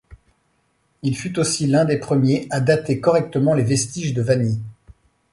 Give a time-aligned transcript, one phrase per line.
[1.03, 4.59] Il fut aussi l'un des premiers à dater correctement les vestiges de Vani.